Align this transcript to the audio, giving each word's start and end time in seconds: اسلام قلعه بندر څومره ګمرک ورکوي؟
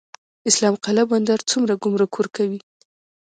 اسلام 0.49 0.75
قلعه 0.85 1.05
بندر 1.11 1.39
څومره 1.49 1.73
ګمرک 1.83 2.11
ورکوي؟ 2.15 2.59